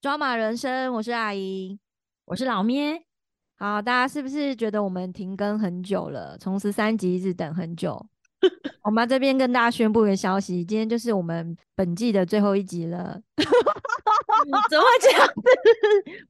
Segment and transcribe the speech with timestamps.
[0.00, 1.78] 抓马人生，我是阿姨，
[2.24, 3.04] 我是老咩。
[3.56, 6.36] 好，大家是不是觉得我们停更很久了？
[6.38, 8.04] 从十三集一直等很久。
[8.82, 13.20] 我们这边跟大家宣布一个消息，今天就是我们本季的最后一集了。
[14.70, 15.34] 怎么会这样子？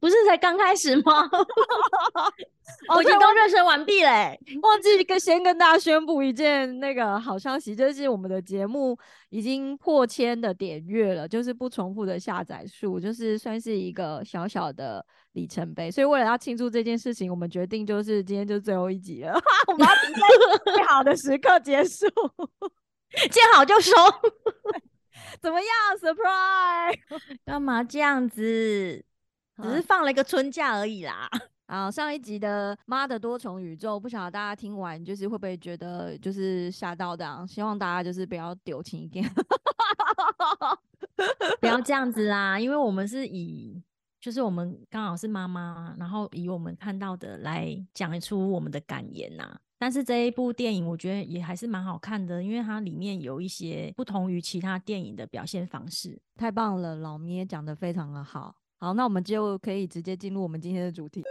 [0.00, 1.28] 不是才刚开始吗？
[2.94, 4.38] 我已经都热身完毕嘞。
[4.62, 8.96] 忘记跟先跟大家宣布一件那个好消息，就是我们的节目
[9.30, 15.90] 已经破千的点阅了，就是不重复的下载数，就是算是一个小小的里程碑。
[15.90, 22.06] 所以为了要庆祝这件事情，我们决定就是今天就最后一集了，我们要在最好的时刻结束，
[23.30, 23.92] 见好就收。
[25.40, 25.68] 怎么样
[26.00, 26.98] ？Surprise？
[27.44, 29.04] 干嘛这样子？
[29.62, 31.28] 只是放了一个春假而已啦。
[31.68, 37.46] 好，上一集的妈的多重宇宙，不晓得大家听完就是会不会觉得就是吓到这样？
[37.46, 39.24] 希望大家就是不要丢情一点，
[41.60, 42.58] 不要这样子啦。
[42.60, 43.82] 因为我们是以
[44.20, 49.58] 就是我们刚好是妈妈，然后以我们看到的来讲出我们的感言呐。
[49.82, 56.94] 但是这一部电影我觉得也还是蛮好看的，因为它里面有一些不同于其他电影的表现方式，太棒了！
[56.94, 61.24] 老咩讲的非常的好，好，那我们就可以直接进入我们今天的主题。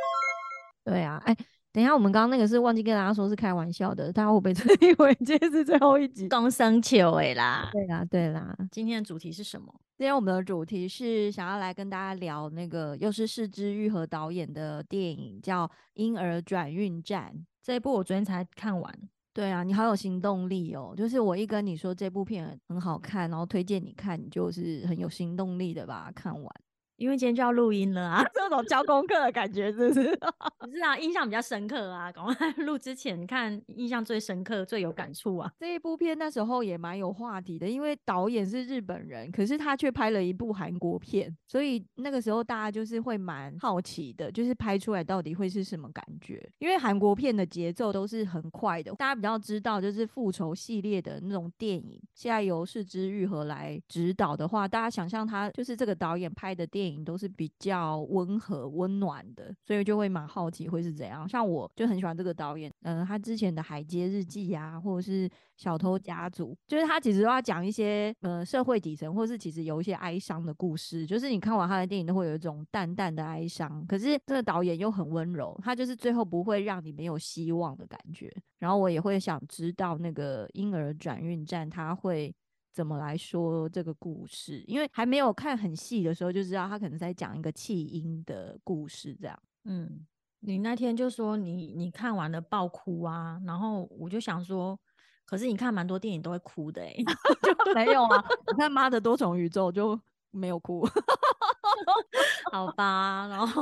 [0.83, 1.33] 对啊，哎，
[1.71, 4.51] 等一下，我们刚刚那个是忘记跟大家说是开玩笑的，大家会不会
[4.85, 6.27] 以为今天是最后一集？
[6.27, 9.73] 刚生球哎啦，对啦对啦，今天的主题是什么？
[9.97, 17.31] 今天我们的主题是想要来跟大家聊那个又是四之愈合导演的电影，叫《婴儿转运站》。
[17.61, 18.93] 这一部我昨天才看完，
[19.33, 20.93] 对啊，你好有行动力哦！
[20.97, 26.55] 就是我一跟你说这部片很好看，然后推荐你看，你就是很有行动力的把它看完。
[27.01, 30.15] 因为今天就要录音了啊， 这种交功课的感觉，是不是？
[30.61, 32.11] 不是啊，印象比较深刻啊。
[32.11, 35.51] 赶快 录之前看，印象最深刻、最有感触啊。
[35.57, 46.47] 这一部片那时候也蛮有话题的，因为导演是日本人，可是他却拍了一部韩国片，所以那个时候大家就是会蛮好奇的，就是拍出来到底会是什么感觉？
[46.59, 56.90] 因为韩国片的节奏都是很快的，大家比较知道就是复仇系列的那种电影，现在由世之愈合来指导的话，大家想象他就是这个导演拍的电影。
[57.03, 61.27] 都是比较温和温暖的，所以就会蛮好奇会是怎样。
[61.27, 71.05] 像我就很喜欢这个导演，嗯，他之前的《海街日记》啊，或者是《小偷家族》，就是他其实都要讲一些呃社会底层，或是其实有一些哀伤的故事。
[71.05, 73.85] 就是你看完他的电影，都会有一种淡淡的哀伤。
[73.87, 78.31] 可是这个导演又很温柔，他就是最后不会让你没有希望的感觉。
[78.59, 82.33] 然后我也会想知道那个婴儿转运站，他会。
[82.73, 84.63] 怎么来说这个故事？
[84.67, 89.37] 因为还没有看很细的时候，就知道他可能在讲一个弃婴的故事，这样。
[89.65, 90.05] 嗯，
[90.39, 94.79] 你那天就说你你看完了爆哭啊，然后我就想说，
[95.25, 96.95] 可是你看蛮多电影都会哭的哎，
[97.75, 98.25] 没有啊？
[98.51, 99.99] 你看《妈的多重宇宙》就
[100.31, 100.87] 没有哭，
[102.51, 103.27] 好吧？
[103.29, 103.61] 然后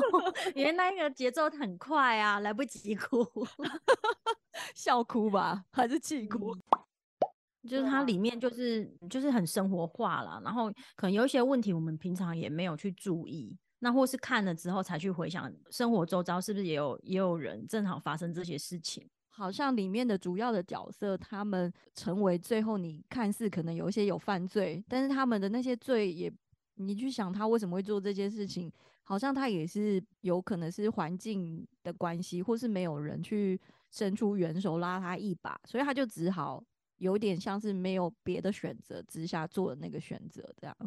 [0.56, 3.26] 因为那个节奏很快啊，来不及哭，
[4.76, 6.56] 笑哭吧，还是气哭？
[7.68, 19.06] 就是它里面就是就是很生活化了，然后可能有一些问题我们平常也没有去注意，那或是看了之后才去回想生活周遭是不是也有也有人正好发生这些事情。
[19.28, 26.32] 好像里面的主要的角色，他们成为最后你看似可能有一些有犯罪，但是他们的那些罪也
[26.76, 28.72] 你去想他为什么会做这些事情，
[29.04, 33.60] 好像他也是有可能是环境的关系，或是没有人去
[33.92, 36.64] 伸出援手拉他一把，所以他就只好。
[37.00, 40.78] 有点像是没有别的选择之下做的那个选择，这样。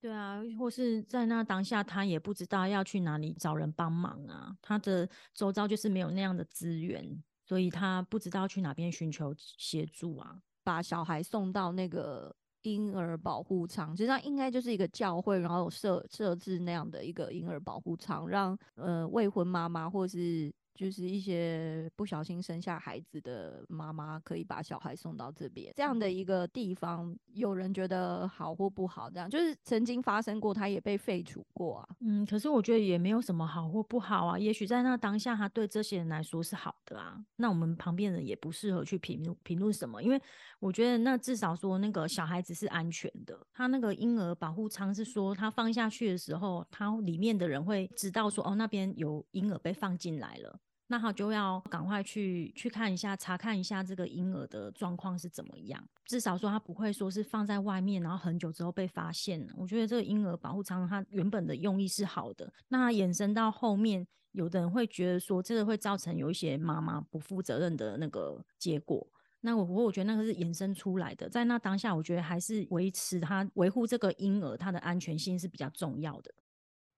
[0.00, 4.56] 对啊，或是在那当下，他也不知道要去哪里找人帮忙啊。
[4.62, 10.40] 他的周遭就是没有那样的资源，所以他不知道去哪边寻求协助啊。
[10.62, 20.52] 把小孩送到那个婴儿保护舱，实际上应该就是一个教会，然后有设设置那样的一个婴儿保护舱，让呃未婚妈妈或是。
[20.76, 27.16] 就是一些不小心生下孩子的妈妈，可以把小孩送到这边这样的一个地方。
[27.32, 31.88] 有人觉得好或不好，这样就是曾经发生过，他也被废除过啊。
[32.00, 34.38] 嗯，可是我觉得也没有什么好或不好啊。
[34.38, 37.18] 也许在那当下，他对这些人来说是好的啊。
[37.36, 40.20] 那我们旁边人也不适合去评论评论什么，因为
[40.58, 43.38] 我觉得那至少说那个小孩子是安全的。
[43.52, 50.58] 他那个婴儿保护舱是说，他放下去的时候，他里面的人会知道说，哦，那边有婴儿被放进来了。
[50.88, 55.82] 那他就要赶快去去看一下，查看一下这个婴儿的状况是怎么样。
[56.04, 59.44] 至少说他不会说是放在外面，然后很久之后被发现。
[59.56, 62.52] 我觉得这个婴儿保护舱它原本的用意是好的。
[62.68, 69.04] 那衍生到后面，有的人会觉得说这个会造成有一些妈妈不负责任的那个结果。
[69.40, 76.32] 那我我我觉得那个是衍生出来的，在那当下，我觉得还是维持他维护这个婴儿他的安全性是比较重要的。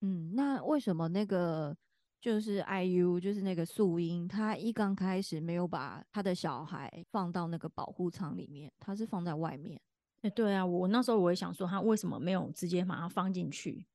[0.01, 1.77] 嗯，那为什么那个
[2.21, 9.81] 就是 IU 就是那个素英，她一刚开始没有把她的小孩放到那个保护舱里面，她是放在外面？
[10.23, 13.87] 哎，对啊，我那时候我也想说，她为什么没有直接把它放进去？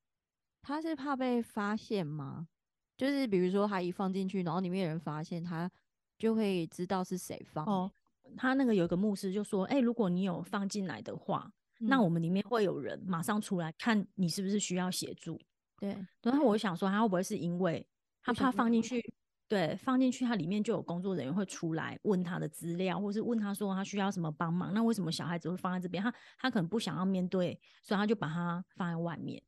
[0.62, 2.48] 她是怕被发现吗？
[2.96, 5.70] 就是比如说她一放进去，然后里面有人发现，她
[6.16, 7.66] 就会知道是谁放。
[7.66, 7.90] 哦，
[8.36, 15.38] 他那个有个牧师就说：“哎，如果你有放进来的话，那我们里面会有人马上出来看你是不是需要协助。”
[15.78, 15.94] 对。
[16.22, 17.86] 然后我想说，他会不会是因为
[18.24, 19.14] 他怕放进去？
[19.46, 24.72] 对，放进去，他里面就有工作人员会出来问他的资料，或是问他说他需要什么帮忙。
[24.72, 26.02] 那为什么小孩子会放在这边？
[26.02, 29.40] 他他可能不想要面对，所以他就把它放在外面。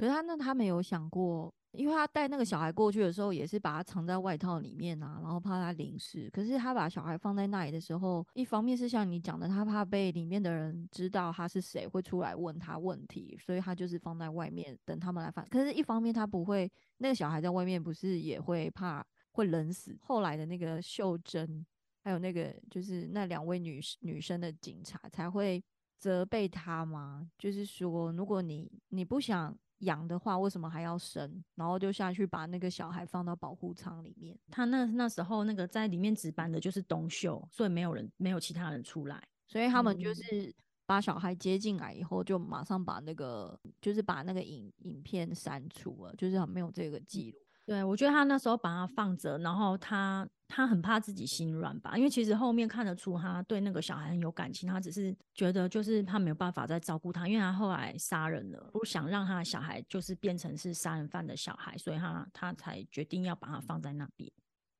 [0.00, 1.52] 可是他那他没有想过。
[1.72, 6.28] 因为他带那个小孩过去的时候，也是把他藏在外套里面啊，然后怕他淋湿。
[6.30, 15.46] 可是他把小孩放在那里的时候，一方面是像你讲的，他怕被里面的人知道他是谁，会出来问他问题，所以他就是放在外面等他们来反。
[15.48, 19.96] 可是，一方面他不会，那个小孩在外面不是也会怕会冷死。
[20.02, 21.64] 后来的那个秀珍，
[22.02, 25.62] 还有那个就是那两位女女生的警察才会
[25.96, 27.30] 责备他吗？
[27.38, 29.56] 就是说，如果你你不想。
[29.80, 31.42] 养的话，为什么还要生？
[31.54, 34.38] 然后就下去把那个小孩放到保护舱里面。
[34.50, 40.54] 他那那时候那个在里面值班的就是东秀，所以没有人没有其他人出来，所以他们就是
[40.86, 47.38] 把小孩接进来以后，就马上把那个就是把那个影影片删除了，就是没有这个记录。
[47.70, 64.28] 对，我觉得他那时候把它放着，然后他他很怕自己心软吧，因为其实后面看得出他对那个小孩很有感情，他只是觉得就是他没有办法再照顾他，因为他后来杀人了，不想让他的小孩就是变成是杀人犯的小孩，所以他他才决定要把它放在那边。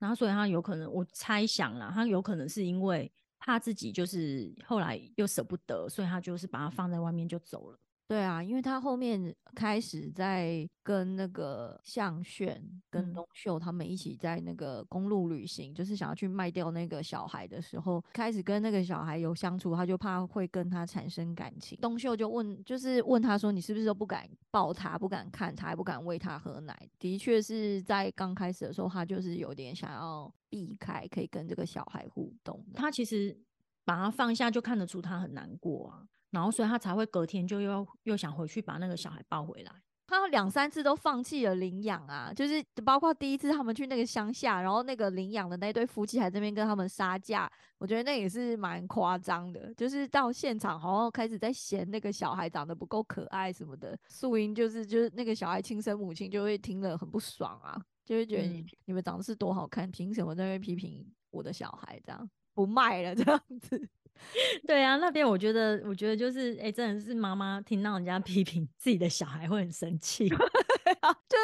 [0.01, 3.09] 然后所以他有可能，我猜想了，他有可能是因为
[3.39, 7.79] 怕自己就是后来又舍不得，所以他就是把它放在外面就走了。
[8.11, 12.61] 对啊，因为他后面开始在跟那个向炫、
[12.91, 21.79] 跟东秀他们一起在那个公路旅行，就是想要去卖掉那个小孩的时候，开始跟那个小孩有相处，他就怕会跟他产生感情。
[21.81, 32.61] 东秀就问，就是问他说：“你是不是都不敢抱他，不敢看他，还不敢喂他喝奶？”的确是在刚开始的时候，他就是有点想要避开，可以跟这个小孩互动。
[32.75, 33.39] 他其实
[33.85, 36.03] 把他放下，就看得出他很难过啊。
[36.31, 39.73] 然后，所以他才会隔天就又又想回去把那个小孩抱回来。
[40.07, 47.49] 他两三次都放弃了领养啊，就是包括第一次他们去那个乡下，然后那个领养的那对夫妻还这边跟他们杀价，
[47.79, 49.73] 我觉得那也是蛮夸张的。
[49.75, 63.89] 就是到现场好像开始在嫌那个小孩长得不够可爱什么的，素英就是就是那个小孩亲生母亲就会听了很不爽啊，就会觉得你你们长得是多好看，凭什么在那边批评我的小孩这样不卖了这样子。
[64.67, 70.37] 对啊，那边我觉得，我觉得就是，哎，真的是妈妈听到人家批评自己的小孩会很生气， 就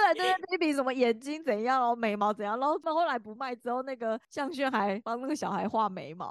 [0.05, 6.29] 在这边批评什么眼睛怎样，然后眉毛怎样，然后到后来不卖之后，那个向轩还帮那个小孩画眉毛，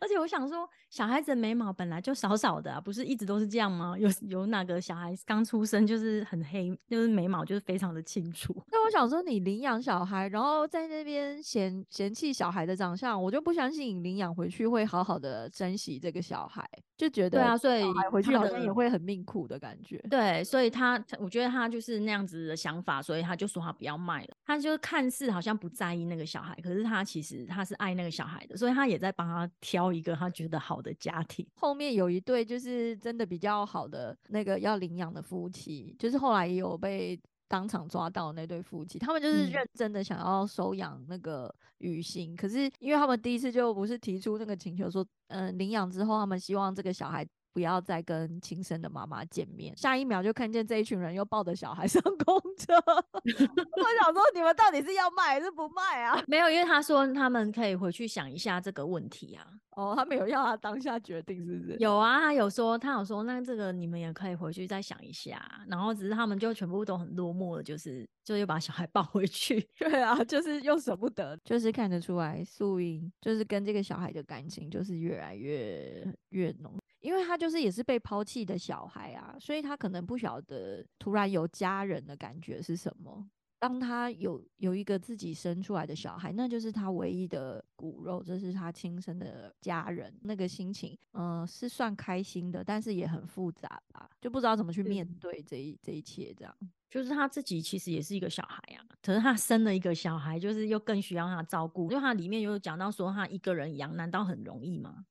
[0.00, 3.96] 而且我想说，小孩子眉毛本来就少少的，不是一直都是这样吗？
[3.98, 8.54] 有有哪个小孩刚出生就是很黑，就是眉毛就是非常的清楚？
[8.70, 14.66] 那我想说，你领养小孩，然后在那边嫌嫌弃小孩的长相，我就不相信你领养回去。
[14.74, 19.96] 会好好的珍惜这个小孩，就觉得对啊，所以回去好像也会很命苦的感觉。
[20.10, 24.36] 对，所以他我觉得他就是那样子的想法，所以他就说他不要卖了。
[24.44, 31.46] 他就看似好像不在意那个小孩，可是他其实他是爱那个小孩的，所以他也在帮他挑一个他觉得好的家庭。
[31.54, 37.18] 后面有一对就是真的比较好的那个要领养的夫妻，就是后来也有被。
[37.48, 47.26] 当场抓到那对夫妻，他们就是认真的想要收养那个雨欣，可是因为他们第一次就不是提出那个请求说，嗯，领养之后他们希望这个小孩。
[47.54, 49.74] 不要再跟亲生的妈妈见面。
[49.76, 52.74] 下一秒就看见这一群人又抱着小孩 上公车。
[52.74, 56.20] 我想说，你们到底是要卖还是不卖啊？
[56.26, 59.46] 没有，因为他说他们可以回去想一下这个问题啊。
[59.76, 61.76] 哦，他没有要他当下决定，是不是？
[61.78, 65.42] 有啊，他有说，他有说，那这个你们也可以回去再想一下。
[65.68, 69.68] 然后只是他们就全部都很落寞的，就是就又把小孩 抱回去。
[69.78, 76.72] 对啊，就是又舍不得，就是看得出来，素英就是跟这个小孩的感情就是越来越越浓。
[77.04, 83.28] 因为他就是也是被抛弃的小孩啊，所以他可能不晓得突然有家人的感觉是什么。
[83.58, 96.54] 当他有有一个自己生出来的小孩，那就是他唯一的骨肉，这是他亲生的家人，那个心情，嗯，是算开心的，但是也很复杂吧，就不知道怎么去面对这一这一切，这样。
[96.90, 101.90] 就是他自己其实也是一个小孩啊，可是他生了一个小孩，就是又更需要他照顾。
[101.90, 105.04] 因为他里面有讲到说，他一个人养，难道很容易吗？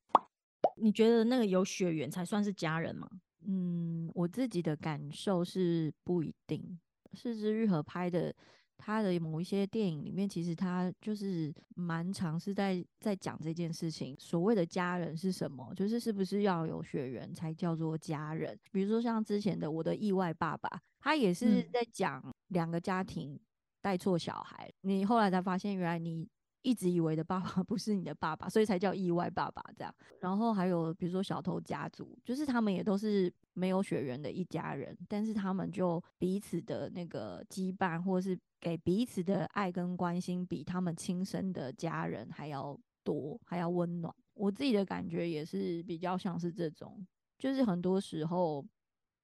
[0.84, 3.10] 你觉得那个有血缘才算是家人吗？
[3.46, 6.78] 嗯，我自己的感受是不一定。
[7.13, 8.36] 是之愈合拍的，
[8.78, 14.13] 他的某一些电影里面，其实他就是蛮常是在在讲这件事情。
[14.20, 15.74] 所谓的家人是什么？
[15.74, 18.60] 就是是不是要有血缘才叫做家人？
[18.72, 20.70] 比如说像之前的《我的意外爸爸》。
[21.00, 23.38] 他也是在讲两个家庭
[23.82, 26.25] 带错小孩，你后来才发现，原来你
[26.63, 29.93] 一直以为的爸爸 不是你的爸爸，所以才叫意外爸爸这样。
[30.20, 44.13] 然后还有比如说小偷家族，就是他们也都是没有血缘的一家人，但是他们就彼此的那个羁绊，或是给彼此的爱跟关心，比他们亲生的家人还要多，还要温暖。
[44.34, 47.05] 我自己的感觉也是比较像是这种，
[47.38, 48.65] 就是很多时候。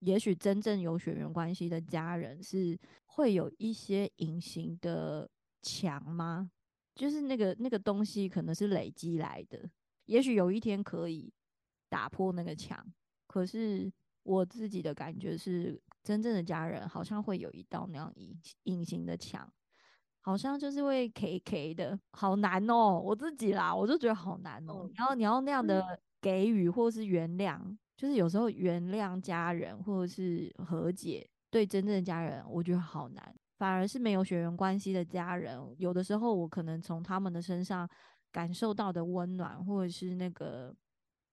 [0.02, 5.30] 也许真正有血缘关系的家人是会有一些隐形的
[5.62, 6.50] 墙吗？
[7.00, 9.58] 就是那个那个东西可能是累积来的，
[10.04, 11.32] 也许有一天可以
[11.88, 12.86] 打破那个墙。
[13.26, 13.90] 可是
[14.24, 19.50] 我自己的感觉是，真正的家人好像会有一道那样隐隐形的墙，
[20.20, 23.00] 好像就是会 K K 的，好难哦。
[23.00, 24.90] 我自己啦，我就觉得好难哦。
[24.96, 27.58] 然后你要那样的给予或是原谅。
[27.96, 33.36] 就是有时候原谅家人或者是和解，对真正的家人，我觉得好难。
[33.60, 37.88] 反而是没有血缘关系的家人，有的时候我可能从他们的身上
[38.32, 40.76] 感受到的温暖，或者是那个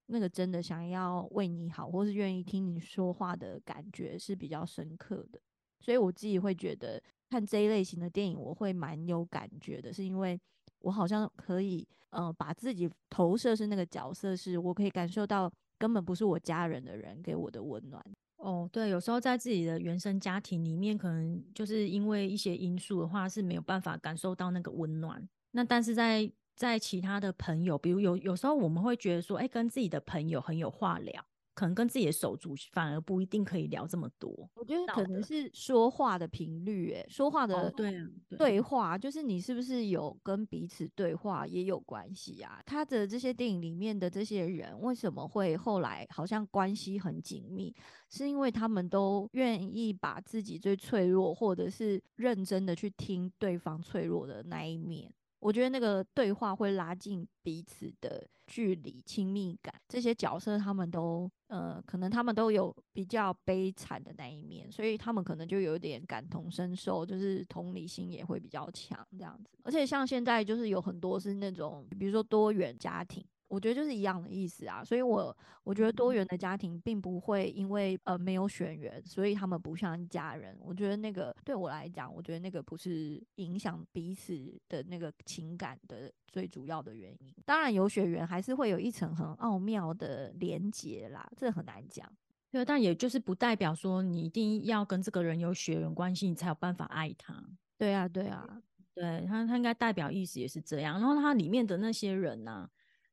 [0.07, 5.41] 那个真的想要为你好，或是愿意听你说话的感觉是比较深刻的。
[5.81, 10.39] 所以我自己会觉得看这一类型的电影，我会蛮有感觉的，是因为
[10.81, 15.51] 我好像可以，嗯，把自己投射是那个角色，是我可以感受到。
[15.79, 18.03] 根本不是我家人的人给我的温暖
[18.39, 25.27] 哦，对，有时候在自己的原生家庭里面，可能就是因为一些因素的话是没有办法感受到那个温暖。
[25.53, 31.25] 那但是在在其他的朋友，比如有有时候我们会觉得说，哎，跟自己的朋友很有话聊。
[31.57, 34.31] 可能跟自己的手足反而不一定可以聊这么多。
[34.55, 37.99] 我觉得可能是说话的频率，哎，说话的对
[38.37, 42.63] 对话，就是你是不是有跟彼此对话也有关系啊。
[42.67, 47.75] 他的这些电影里面的这些人，为什么会后来好像关系很紧密？
[48.11, 55.11] 是因为他们都愿意把自己最脆弱，或者是认真的去听对方脆弱的那一面。
[55.39, 59.73] 我觉得那个对话会拉近彼此的距离、亲密感。
[59.89, 69.59] 这些角色他们都，呃，可能他们都有比较悲惨的那一面，所以他们可能就有点感同身受，就是同理心也会比较强这样子。
[69.63, 73.25] 而且像现在就是有很多是那种，比如说多元家庭。
[73.49, 80.57] 我觉得就是一样的意思啊，所以我我觉得多元的家庭并不会因为呃没有血缘，所以他们不像家人。
[80.61, 84.35] 我觉得那个对我来讲，我觉得那个不是影响彼此
[84.69, 87.33] 的那个情感的最主要的原因。
[87.45, 92.05] 当然有血缘还是会有一层很奥妙的连结啦，这很难讲。
[92.51, 97.35] 对，但也就是不代表说你一定要跟这个人有血缘关系，你才有办法爱他。
[97.79, 98.61] 对啊，对啊，
[98.95, 100.99] 对他他应该代表意思也是这样。
[100.99, 102.69] 然后他里面的那些人呢？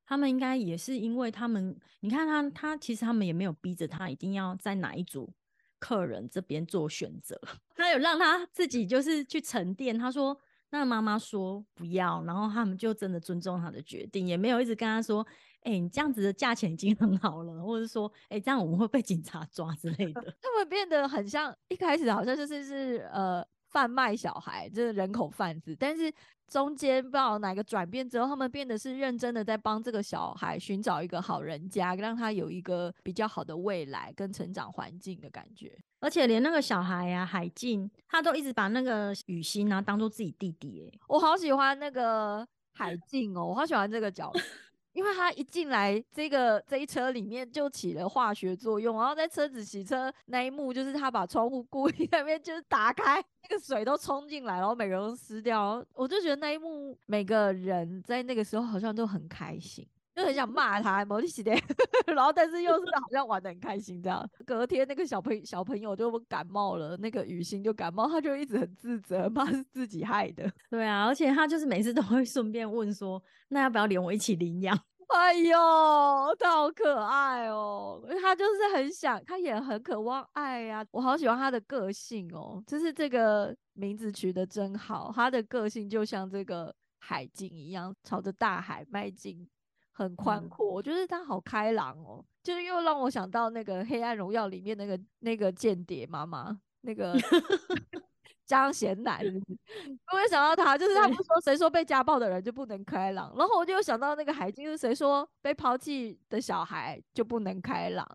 [0.06, 5.34] 他们应该也是因为他们，你看他，他其实他们也没有逼着他一定要在哪一组
[5.80, 7.40] 客人这边做选择，
[7.76, 9.98] 他有让他自己就是去沉淀。
[9.98, 10.38] 他说，
[10.70, 15.26] 那妈妈说不要，然后他们就真的尊重他的决定，也没有一直跟他说，
[15.62, 20.36] 哎，你这样子的价钱已经很好了，或者说，哎，这样我们会被警察抓之类的。
[20.42, 23.46] 他们变得很像一开始好像就是是呃。
[23.74, 25.76] 贩卖小孩，就是人口贩子。
[25.80, 26.14] 但是
[26.48, 35.76] 中间不知道哪个转变之后，他们变得是认真的在帮这个小孩寻找一个好人家，让他有一个比较好的未来跟成长环境的感觉。
[36.00, 40.88] 而且连那个小孩呀，海静，他都一直把那个雨欣啊当做自己弟弟。
[40.88, 44.42] 哎，我好喜欢那个海静哦，我好喜欢这个角色。
[44.94, 59.88] 因为他一进来，这个这一车里面就起了化学作用，然后在车子洗车那一幕，就是他把窗户故意 那边就是打开，那个水都冲进来，然后每个人都湿掉，我就觉得那一幕每个人在那个时候好像都很开心。
[60.16, 61.52] 就很想骂他，毛利喜的，
[62.14, 64.30] 然后但是又是好像玩的很开心这样。
[64.46, 70.52] 隔天那个小朋小朋友就感冒了，那个雨欣就感冒，他就一直很自责，怕是自己害的。
[70.70, 74.78] 对啊，而且他就是每次都会顺便问说，那要不要连我一起领养？
[75.14, 75.56] 哎呦，
[76.40, 78.02] 他好可爱哦！
[78.22, 80.84] 他就是很想，他也很渴望爱呀。
[80.92, 85.12] 我好喜欢他的个性哦，就是这个名字取得真好。
[85.14, 89.48] 他的个性就像这个海鲸一样，朝着大海迈进，
[89.94, 90.68] 很宽阔。
[90.68, 97.16] 我觉得他好开朗哦，就是又让我想到那个《黑暗荣耀》里面那个那个间谍妈妈，那个。
[98.46, 99.20] 张贤男，
[100.12, 108.06] 我也想到他，就是他不是说谁说被家暴的人就不能开朗，然后我就想到那个海军是谁说被抛弃的小孩就不能开朗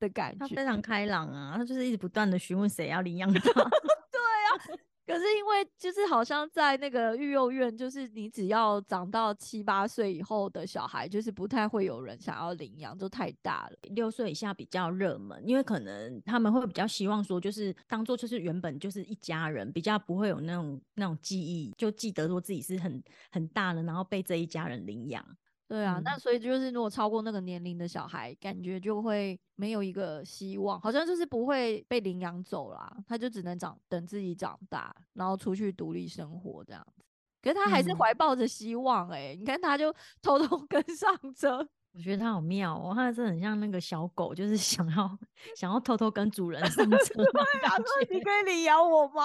[0.00, 4.78] 的感觉，他非常开朗啊，他就是一直不断的询问谁要领养他， 对啊。
[5.04, 13.76] 可是因为就是好像在那个育幼院，就是你只要长到七八岁以后的小孩，就是不太会有人想要领养，就太大了。
[13.94, 25.24] 六岁以下比较热门，因为可能他们会比较希望说，就是当做就是原本就是一家人，比较不会有那种那种记忆，就记得说自己是很很大了，然后被这一家人领养。
[25.72, 37.02] 对啊，那所以就是如果超过那个年龄的小孩，感觉就会没有一个希望，好像就是不会被领养走啦，他就只能长等自己长大，然后出去独立生活这样子。
[37.40, 45.18] 可是他还是怀抱着希望哎，你看他就 偷偷跟上车，我觉得他好妙哦，他是很像那个小狗，就是想要
[45.56, 47.14] 想要偷偷跟主人上车。
[47.14, 47.24] 对
[47.64, 47.78] 啊，
[48.10, 49.22] 你可以领养我吗？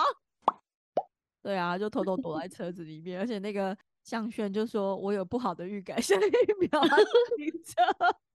[1.43, 3.77] 对啊，就偷偷躲在车子里面，而且那个。
[4.07, 6.95] 向轩就说：“我有不好的预感，下一秒他
[7.35, 7.83] 停车。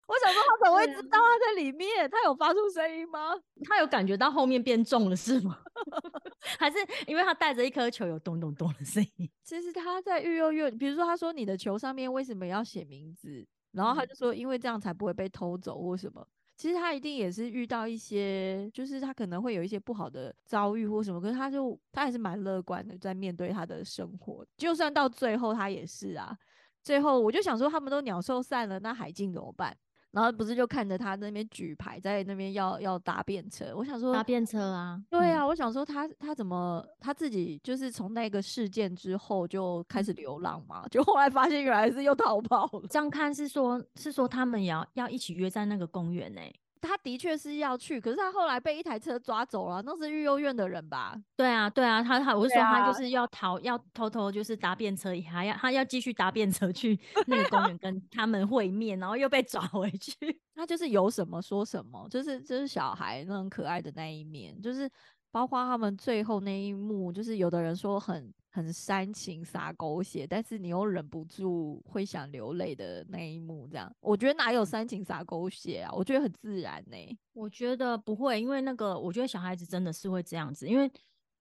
[0.06, 2.10] 我想说，他怎么会知道他在里面？
[2.12, 3.34] 他有发出声音吗？
[3.64, 5.60] 他有感觉到后面变重了是吗？
[6.60, 9.30] 还是因为他带着一颗球有咚咚咚的声音？
[9.46, 13.48] 其实他在育幼院，比如说他说你的球上面为什么要写名字？
[13.72, 16.28] 然后他就说，因为这样才不会被偷走或什么。”
[16.62, 24.46] 其实他一定也是遇到一些，就是他可能会有一些不好的遭遇或什么，可是他就他还是蛮乐观的，在面对他的生活。
[24.58, 26.38] 就算到最后他也是啊，
[26.84, 29.76] 最后我就想说，他们都鸟兽散了，那海静怎么办？
[30.12, 33.74] 然后不是就看着他那边举牌，在那边要要搭便车。
[33.76, 42.88] 我想说搭便车啊，对啊，我想说他他怎么他自己就是从那个事件之后就开始流浪嘛，就后来发现原来是又逃跑了。
[42.90, 46.42] 这样看是说，是说他们要要一起约在那个公园呢？
[46.82, 51.16] 他的确是要去，可是他后来被一台车抓走了，那是育幼院的人吧？
[51.38, 60.42] 对啊，对啊，他他我是说他就是要逃，要偷偷就是搭便车，还要他要继续搭便车去 那个公园跟他们会面，然后又被抓 回去。
[60.56, 64.90] 他就是有什么说什么，就是就是小孩那种可爱的那一面，就是
[65.32, 68.34] 包括他们最后那一幕，就是有的人说很。
[68.54, 75.92] 很煽情洒狗血，但是你又忍不住会想流泪的那一幕，这样我觉得哪有煽情洒狗血啊？
[75.94, 76.98] 我觉得很自然呢。
[77.32, 80.92] 我觉得不会，因为那个我觉得小孩子真的是会这样子，因为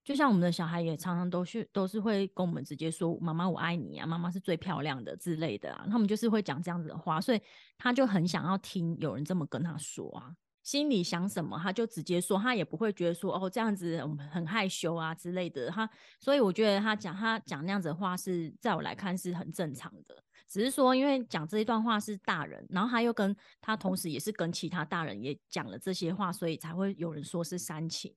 [0.05, 7.41] 就像我们的小孩也常常都是都是会跟我们直接说“妈妈我爱你啊，妈妈是最漂亮的”之类的啊，他们就是会讲这样子的话，所以
[7.77, 10.33] 他就很想要听有人这么跟他说啊。
[10.63, 13.99] 心里想什么，他就直接说，他也不会觉得说哦这样子
[14.31, 15.69] 很害羞啊之类的。
[15.69, 28.13] 他所以我觉得他讲他讲那样子的话是在我来看是很正常的，只是说因为讲这一段话是大人，然后他又跟他同时也是跟其他大人也讲了这些话，所以才会有人说是煽情。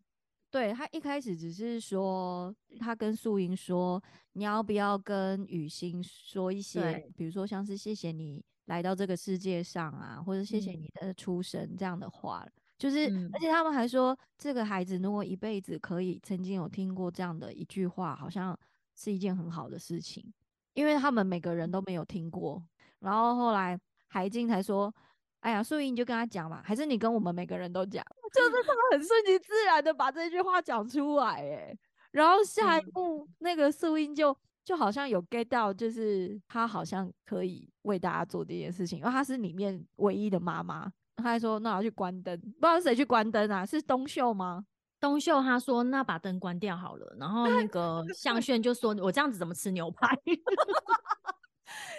[0.50, 4.00] 对他一开始只是说他跟素英说
[4.34, 8.44] 你要不要跟雨欣说一些，比如说像是谢谢你。
[8.66, 12.46] 来到这个世界上啊，或者谢谢你的出生这样的话，
[12.78, 18.58] 就是，而且他们还说，这个孩子如果一辈子可以曾经有听过这样的一句话，好像
[18.94, 20.32] 是一件很好的事情，
[20.72, 22.62] 因为他们每个人都没有听过。
[23.00, 24.92] 然后后来海静才说
[25.40, 28.02] ：“哎呀，素英你就跟他讲嘛，还是你跟我们每个人都讲，
[28.34, 31.78] 就是他很顺其自然的把这句话讲出来。”哎，
[32.12, 34.34] 然后下一步那个素英就。
[34.64, 40.90] 就好像有 get 到，就是他好像可以为大家做这件事情，因为他是里面唯一的妈妈。
[41.16, 43.64] 他还说：“那我要去关灯，不知道谁去关灯啊？
[43.64, 44.66] 是东秀吗？”
[44.98, 50.08] 东秀他说：“那把灯关掉好了。”然后那个向炫就说：“我这样子怎么吃牛排？”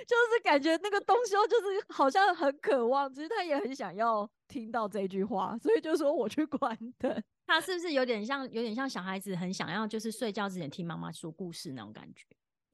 [0.07, 12.25] 就是感觉那个东秀就是好像很渴望，其实他也很想要听到这句话，所以就说：“我去关灯。”他是不是有点像有点像小孩子很想要就是睡觉之前听妈妈说故事那种感觉？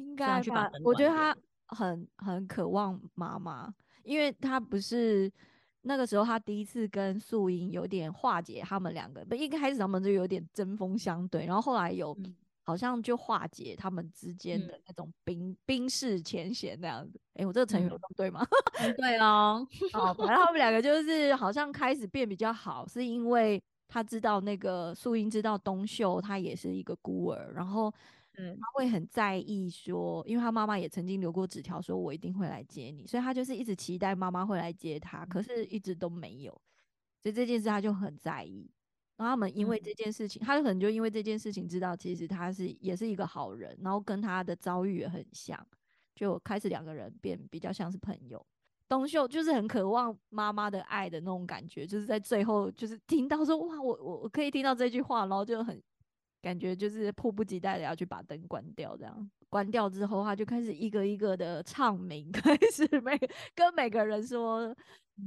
[0.02, 1.36] 应该吧，我觉得他
[1.68, 5.32] 很很渴望妈妈，因为他不是
[5.82, 12.18] 那个时候他第一次跟素英有点化解他们两个，不一开始他们就有点针锋相对，然后后来有
[12.64, 17.20] 好像就化解他们之间的那种冰冰释前嫌那样子。
[17.36, 18.46] 哎，我这个成语有对吗？
[18.98, 27.94] 对哦，哦，反正他们两个就是好像开始变比较好，是因为他知道那个素英知道东秀他也是一个孤儿，然后。
[28.38, 36.52] 嗯他会很在意说，因为他妈妈也曾经留过纸条，说我一定会来接你，所以他就是一直期待妈妈会来接他，可是一直都没有，
[37.22, 38.72] 所以这件事他就很在意。
[39.18, 45.68] 然后他们因为嗯这件事情，他就可能就因为这件事情知道，其实他是也是一个好人，然后跟他的遭遇也很像，
[46.16, 48.44] 就开始两个人变比较像是朋友。
[48.88, 55.82] 东秀就是很渴望妈妈的爱的那种感觉，就是在最后就是听到说哇，我我我可以听到这句话，然后就很
[56.42, 63.18] 感觉就是迫不及待的要去把灯关掉，这样关掉之后，他就开始一个一个的唱名， 开始每
[63.54, 64.76] 跟每个人说，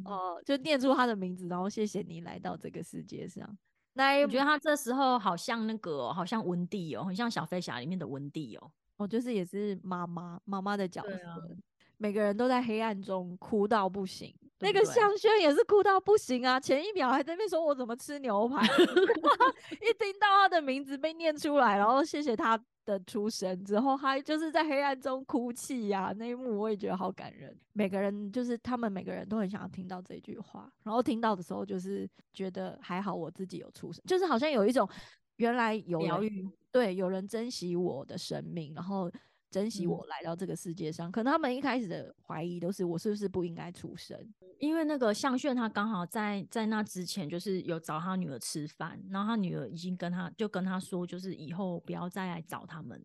[0.05, 3.49] 呃，就念出他的名字，然后谢谢你来到这个世界上。
[3.93, 8.71] 那我觉得他这时候好像那个哦、好像温蒂哦，很像小飞侠里面的温蒂哦。
[8.97, 11.57] 哦就是也是妈妈妈妈的角色，
[11.99, 14.35] 每个人都在黑暗中哭到不行。
[14.61, 16.59] 那个对不对向轩也是哭到不行啊！
[16.59, 18.65] 前一秒还在那边说我怎么吃牛排，
[19.77, 27.55] 一听到他的名字被念出来，然后谢谢他的出生之后，他就是在黑暗中哭泣呀、那一幕我也觉得好感人。
[27.73, 34.89] 每个人就是他们每个人都很想要听到这句话，然后听到的时候就是觉得还好我自己有出生，就是好像有一种
[35.37, 39.11] 原来有人疗愈对有人珍惜我的生命，然后
[39.55, 41.13] 珍惜嗯我来到这个世界上。
[41.13, 44.19] 可能他们一开始的怀疑都是我是不是不应该出生，
[44.59, 53.01] 因为那个向炫他刚好在在那之前就是有找他女儿吃饭，然后他女儿已经跟他就跟他说，就是以后不要再来找他们，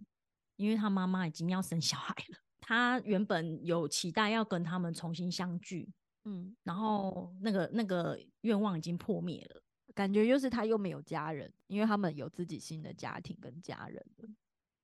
[0.55, 2.37] 因为他妈妈已经要生小孩了。
[2.61, 5.91] 他原本有期待要跟他们重新相聚，
[6.25, 9.61] 嗯，然后那个那个愿望已经破灭了。
[9.95, 14.29] 感觉就是他又没有家人，因为他们有自己新的家庭跟家人了。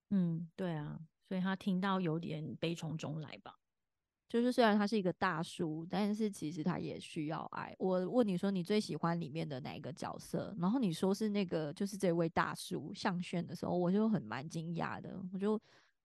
[0.10, 3.55] 嗯，对啊，所以他听到有点悲从中来吧。
[4.27, 7.73] 就是虽然他是一个大叔，但是其实他也需要爱。
[7.77, 15.61] 我问你说你最喜欢里面的哪一个角色，然后你说是那个就是这位大叔向轩的时候，我就很蛮惊讶的，我就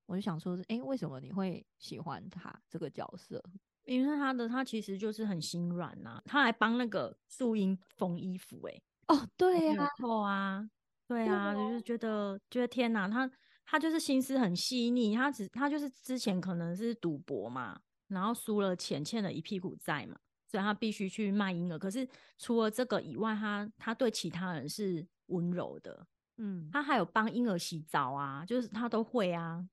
[0.06, 3.42] 我就想说，诶，为什么你会喜欢他这个角色？
[3.87, 10.70] 因为他的他其实就是很心软呐、他还帮那个素英缝衣服、欸，哦，对呀、没有错啊，
[11.09, 13.28] 对啊，就是觉得觉得天哪，他
[13.70, 21.78] 他就是心思很细腻，他只他就是之前可能是赌博嘛，然后输了钱，欠了一屁股债嘛，所以他必须去卖婴儿。
[21.78, 26.04] 可是除了这个以外，他他对其他人是温柔的，
[26.38, 29.64] 嗯他还有帮婴儿洗澡啊，就是他都会啊。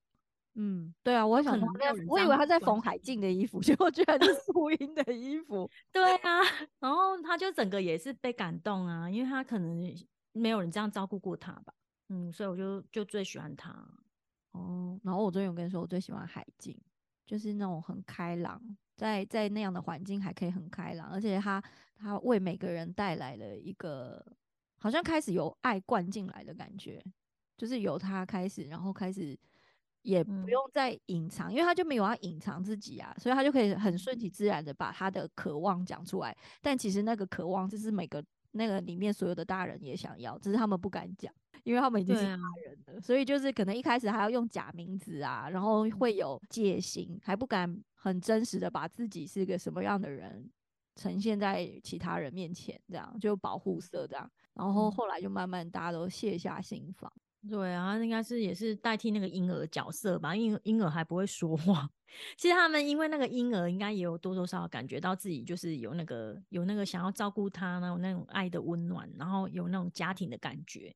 [0.60, 1.66] 嗯，对啊，我可想他
[2.08, 5.70] 我以为他在缝海静的衣服，结果居然是 素英的衣服。
[5.92, 6.40] 对啊，
[6.80, 9.76] 然后他就整个也是被感动啊，因为他可能
[10.32, 11.72] 没有人这样照顾过他吧，
[12.08, 13.70] 嗯，所以我就就最喜欢他。
[14.52, 16.76] 哦，然后我最近有跟你说，我最喜欢海静，
[17.26, 18.60] 就是那种很开朗，
[18.96, 21.62] 在在那样的环境还可以很开朗，而且他
[21.94, 24.24] 他为每个人带来了一个
[24.78, 27.04] 好像开始有爱灌进来的感觉，
[27.56, 29.38] 就是由他开始，然后开始
[30.02, 36.36] 也不嗯用再隐藏，因为他就没有要隐藏自己啊，所以他就可以很顺其自然的把他的渴望讲出来。
[36.62, 38.24] 但其实那个渴望，就是每个
[38.58, 50.50] 那个里面所有的大人也想要，只是他们不敢讲，因为他们已经是大人了，所以就是可能一开始还要用假名字啊，然后会有戒心，还不敢很真实的把自己是个什么样的人
[50.96, 54.30] 呈现在其他人面前，这样就保护色这样。
[54.54, 57.10] 然后嗯后来就慢慢大家都卸下心防。
[57.46, 61.88] 对啊，他应该是也是代替那个婴儿角色吧，婴儿婴儿还不会说话。
[62.36, 70.94] 其实他们因为那个婴儿，应该也有多多少少感觉到自己就是有那个有那个想要照顾他，那种那种爱的温暖，然后有那种家庭的感觉。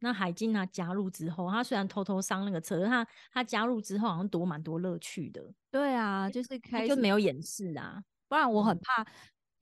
[0.00, 8.04] 那海静他加入之后，他虽然偷偷上那个车，他他加入之后好像多蛮多乐趣的，对啊，就是他开始就没有掩饰啊。
[8.28, 9.04] 不然我很嗯怕，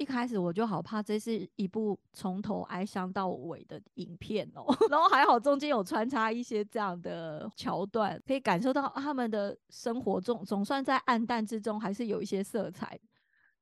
[0.02, 4.66] 一开始我就好怕这是一部从头哀伤到尾的影片哦。
[4.90, 12.98] 然后还好中间有穿插一些这样的桥段，可以感受到他们的生活中总算在暗淡之中还是有一些色彩。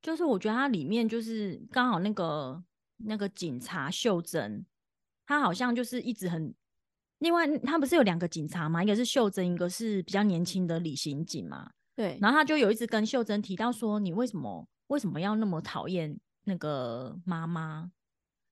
[0.01, 2.61] 就是我觉得它里面就是刚好那个
[2.97, 4.65] 那个警察秀珍，
[5.25, 6.53] 他好像就是一直很。
[7.19, 8.83] 另外，他不是有两个警察嘛？
[8.83, 11.69] 一个是秀珍，一个是比较年轻的李刑警嘛。
[11.93, 17.91] 对，然后他就有一直跟秀珍提到说：“你为什么为什么要那么讨厌那个妈妈？”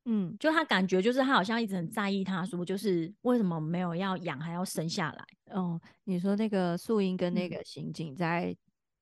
[0.05, 5.55] 嗯，就他感觉就是他好像一直很在意他，说就是为什么没有要养还要生下来。
[5.55, 8.55] 哦，你说那个素英跟那嗯个刑警在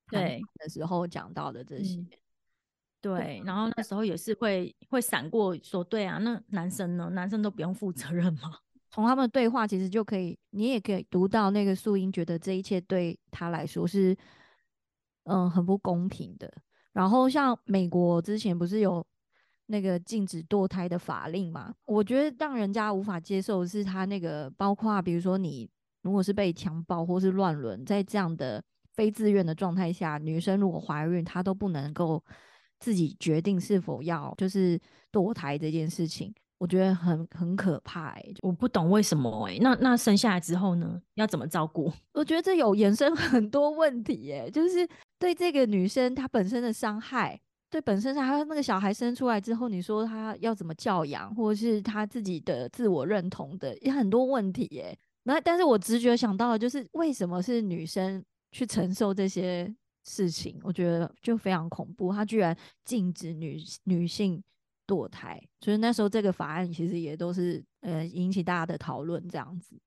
[0.10, 2.10] 对的时候讲到的这些，嗯
[3.00, 7.10] 对，然后那时候也是会会闪过说：“对啊，那男生呢？
[7.12, 8.58] 男生都不用负责任吗？”
[8.90, 14.18] 从他们的对话其实就可以，你也可以读到那个素英觉得这一切对他来说是，
[15.24, 16.52] 嗯，很不公平的。
[16.98, 19.06] 然后像美国之前不是有
[19.68, 21.72] 那个禁止堕胎的法令嘛？
[21.86, 25.70] 我觉得让人家无法接受是他那个，包括比如说你
[26.02, 28.64] 如果是被强暴或是乱伦，在这样的
[28.96, 32.24] 非自愿的状态下，女生如果怀孕，她都不能够
[32.80, 34.80] 自己决定是否要就是
[35.12, 41.92] 堕胎这件事情，我觉得很很可怕哎、我不懂为什么哎、那那生下来之后呢，要怎么照顾？
[42.14, 44.88] 我觉得这有衍生很多问题耶，就是
[45.20, 47.40] 对这个女生她本身的伤害，
[47.70, 54.98] 对本身她那个小孩生出来之后，你说她要怎么教养，或者是她自己的自我认同的，也很多问题耶。
[55.24, 59.72] 那但是我直觉想到的就是，为什么是女生去承受这些
[60.06, 60.58] 事情？
[60.64, 64.42] 我觉得就非常恐怖，她居然禁止女女性
[64.88, 69.78] 堕胎，就是那时候这个法案其实也都是呃引起大家的讨论这样子。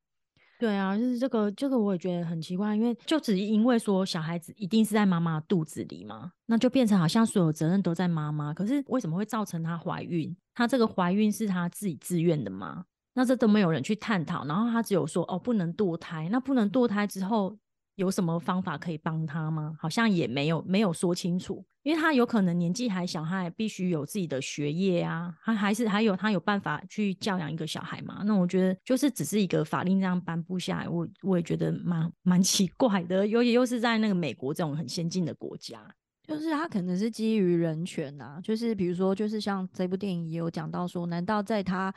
[0.59, 8.53] 对啊，就是这个这个我也觉得很奇怪，因为就只因为说小孩子一定是在妈妈肚子里嘛，那就变成好像所有责任都在妈妈。
[8.53, 10.37] 可是为什么会造成她怀孕？
[10.55, 12.85] 她这个怀孕是她自己自愿的吗？
[13.15, 17.57] 那这都没有人去探讨，然后她只有说哦不能堕胎，那不能堕胎之后
[17.97, 19.75] 有什么方法可以帮他吗？
[19.79, 28.23] 好像也没有没有说清楚，因为他有可能年纪还小，他还必须有自己的学业啊，他还是还有他有办法去教养一个小孩嘛？
[28.25, 35.81] 那我觉得就是只是一个法令这样颁布下来，我我也觉得蛮蛮奇怪的，尤其又是在那个美国这种很先进的国家。
[36.29, 41.93] 就是他可能是基于人权呐、就是比如说，就是像这部电影也有讲到说，难道在他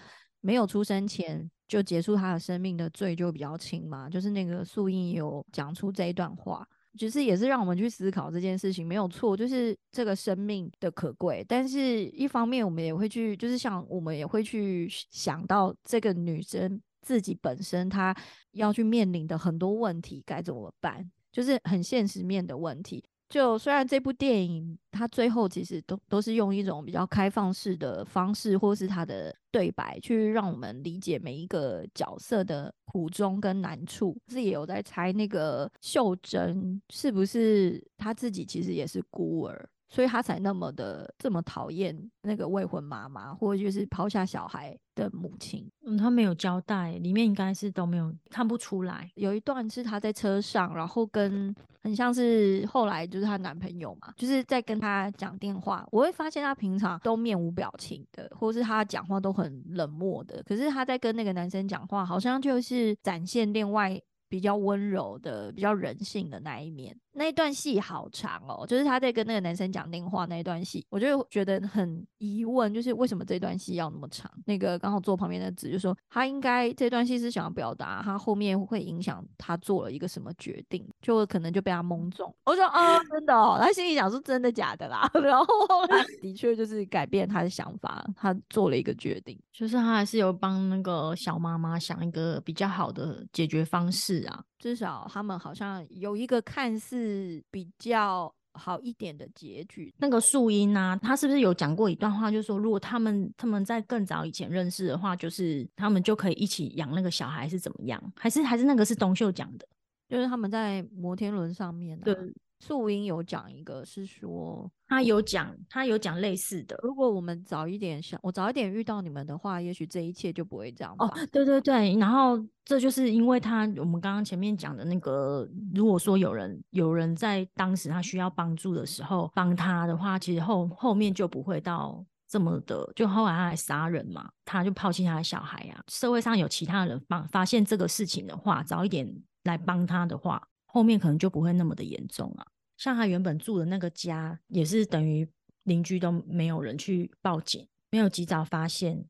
[0.46, 4.10] 没有出生前就结束他的生命的罪就比较轻嘛？
[4.10, 18.14] 就是那个素英有讲出这一段话，就是也是让我们去思考这件事情没有错，就是这个生命的可贵，但是一方面我们也会去，就是像我们也会去想到这个女生自己本身她
[18.52, 23.02] 要去面临的很多问题该怎么办，就是很现实面的问题。
[23.34, 34.16] 就虽然这部电影它最后其实都都是用一种比较开放式的方式，或是它的对白，去让我们理解每一个角色的苦衷跟难处。
[34.28, 45.70] 自己也有在猜那个秀珍是不是他自己其实也是孤儿，所以他才那么的这么讨厌那个未婚妈妈，或者就是抛下小孩的母亲。
[45.86, 49.12] 嗯，他没有交代，里面应该是都没有看不出来。
[49.14, 51.54] 有一段是她在车上，然后跟
[51.84, 55.88] 很像是后来就是她男朋友嘛，就是在跟她讲电话。
[55.92, 60.42] 我会发现她平常都面无表情的，或是她讲话都很冷漠的。
[60.42, 66.98] 可是她在跟那个男生讲话，好像就是展现另外比较温柔的、比较人性的那一面。
[67.14, 74.30] 那一段戏好长哦，就是他在跟那个男生讲电话那一段戏，我就觉得很疑问，就是为什么这段戏要那么长？
[74.46, 82.34] 那个刚好坐旁边的子就说，他应该这段戏是想要表达他后面会影响他做了一个什么决定，就可能就被他蒙中。
[82.46, 89.40] 我说哦，真的哦，他心里想说真的假的啦， 然后后来 的确就是改变他的想法，他做了一个决定。
[89.52, 94.44] 就是他还是有帮那个小妈妈想一个比较好的解决方式啊。
[94.64, 99.94] 至少他们好像有一个看似比较好一点的结局。
[99.98, 108.02] 那个树英啊，他是不是有讲过一段话，就是说，如果他们他们在更早以前认识的话，就是他们就可以一起养那个小孩，是怎么样？
[108.16, 109.68] 还是还是那个是东秀讲的？
[110.08, 112.16] 就是他们在摩天轮上面、啊，对，
[112.64, 116.80] 素英有讲一个是说，他有讲，他有讲类似的。
[116.82, 125.46] 如果我们早一点想，我早一点遇到你们的话，也许这一切就不会这样哦。，对对对，然后这就是因为他我们刚刚前面讲的那个，
[125.76, 135.84] 如果说有人有人在当时他需要帮助的时候帮他的话，其实后后面就不会到这么的，就后来他还杀人嘛，他就抛弃他的小孩啊。
[135.90, 142.46] 社会上有其他人帮发现这个事情的话，早一点来帮他的话，后面可能就不会那么的严重啊。
[142.84, 145.26] 像他原本住的那个家，也是等于
[145.64, 149.02] 邻居都没有人去报警，没有及早发现，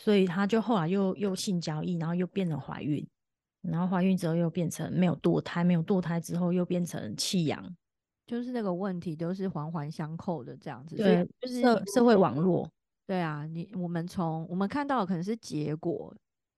[0.00, 3.06] 所以他就后来又又性交易，然后又变成怀孕，
[3.60, 7.64] 然后怀孕之后又变成没有堕胎，没有堕胎之后又变成弃养，
[8.26, 12.68] 就是那个问题都是环环相扣的这样子，对，就是社社会网络，
[13.06, 16.12] 对啊，你我们从我们看到的可能是结果，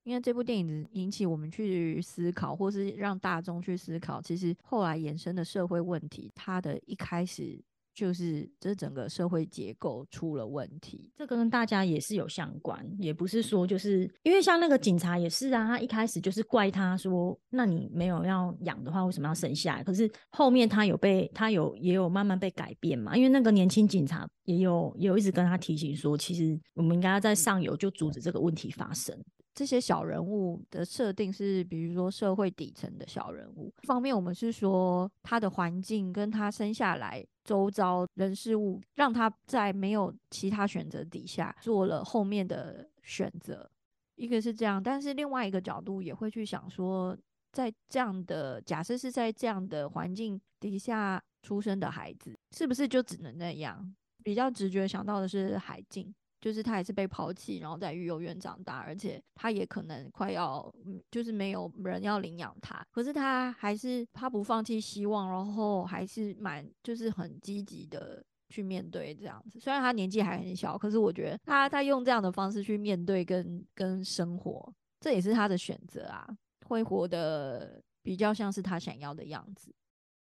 [0.05, 7.59] 因为这部电影引起我们去思考，或是让大众去思考，其实后来衍生的社会问题，它的一开始
[7.95, 11.11] 就是这整个社会结构出了问题。
[11.17, 19.83] 这跟大家也是有相关，也不是说就是因为像那个警察也是啊，他一开始就是怪他说，那你没有要养的话，为什么要生下来？
[19.83, 29.17] 可是后面他有被他有也有慢慢被改变嘛，因为那个年轻警察也有也有一直跟他提醒说，其实我们应该要在上游就阻止这个问题发生。
[29.55, 33.73] 这些小人物的设定是，比如说社会底层的小人物。
[33.83, 43.71] 一方面，我们是说他的环境跟他生下来周遭人事物，让他在没有其他选择底下做了后面的选择。
[44.17, 47.17] 一个是这样，但是另外一个角度也会去想说，
[47.53, 53.95] 在这样的假设是在这样的环境底下出生的孩子，是不是就只能那样？
[54.23, 60.70] 比较直觉想到的是海静，就是他也是被抛弃，然后在育幼院长大，而且他也可能快要，
[61.11, 69.59] 就是没有人要领养他，可是他还是他不放弃希望，然后还是蛮就是很积极的去面对这样子。
[69.59, 76.28] 虽然他年纪还很小，可是我觉得他他用这样的方式去面对跟跟生活，这也是他的选择啊，
[76.66, 79.74] 会活得比较像是他想要的样子。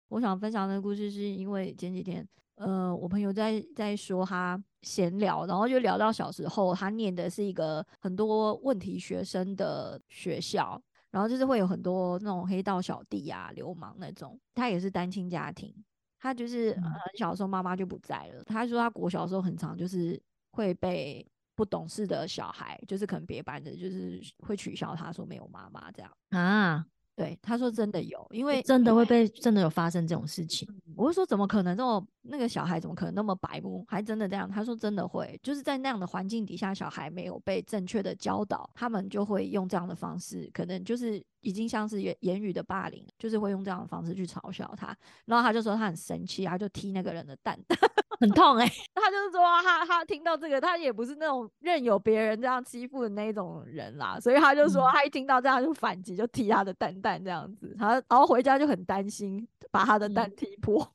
[0.10, 2.28] 我想分享的故事是因为前几天。
[2.62, 14.40] 呃，我朋友在在说他闲聊，然后就聊到小时候，他念的是一个很多问题学生的学校，然后就是会有很多那种黑道小弟啊、流氓那种。
[14.54, 15.74] 他也是单亲家庭，
[16.20, 18.44] 他就是很小的时候妈妈就不在了。
[18.44, 20.22] 他说他国小的时候很常就是
[20.52, 26.86] 会被不懂事的小孩，就是可能别班的，就是会取笑他说没有妈妈这样啊。
[27.16, 30.68] 对，他说真的有，因为真的会被真的有发生这种事情。
[30.96, 31.76] 我会说怎么可能？
[31.78, 33.86] 这么那个小孩怎么可能那么白目？
[33.88, 34.50] 还真的这样？
[34.50, 44.96] 他说真的会，就是在那样的环境底下，小孩没有被正确的教导，他们就会用这样的方式，可能就是已经像是言言语的霸凌，就是会用这样的方式去嘲笑他。
[45.26, 47.78] 然后他就说他很生气，他就踢那个人的蛋蛋。
[48.22, 60.82] 很 痛哎，他就是说他他听到这个，他也不是那种任由别人这样欺负的那种人啦，所以他就说他一听到这样就反击，就踢他的蛋蛋这样子，他然后回家就很担心把他的蛋踢破。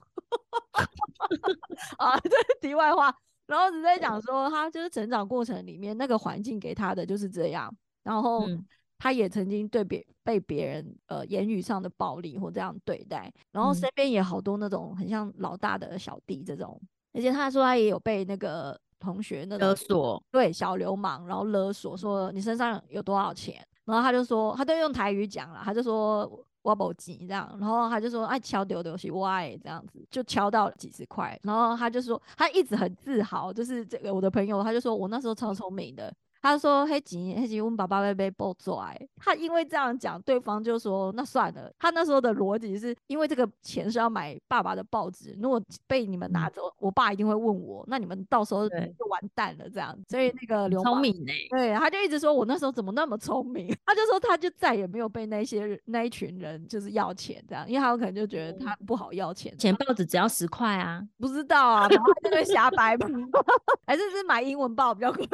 [1.98, 3.12] 啊， 这是题外话，
[3.46, 8.46] 然后只在讲说他就是成长过程里面那个环境给他的就是这样，然后
[8.98, 16.80] 他也曾经对别被别人呃言语上的暴力或这样对待，然后身边也好多那种很像老大的小弟这种。
[17.16, 26.30] 而且他说他也有被那个同学那勒索，对小流氓，然后勒索说你身上有多少钱，然后他就说他都用台语讲了，他就说
[26.62, 36.14] 我不急这样，然后他就说哎敲丢丢西歪这样子，就敲到几十块，然后他就说他一直很自豪，就是这个我的朋友他就说我那时候超聪明的。
[36.42, 48.76] 他说：“黑吉黑吉，问爸爸会被爆拽。”他因为这样讲，对方就说：“那算了。”他那时候的逻辑是因为这个钱是要买爸爸的报纸，如果被你们拿走，我爸一定会问我，那你们到时候就
[49.10, 49.68] 完蛋了。
[49.68, 53.74] 这样，所以那个聪明呢，对，他就一直说我那时候怎么那么聪明。
[53.84, 63.08] 他就说他就再也没有被那些那一群人就是要钱这样，因为他有可能就觉得他不好要钱，钱报纸只要十块啊， 不知道啊，然后就会瞎掰吧，
[63.86, 65.24] 还是是买英文报比较快。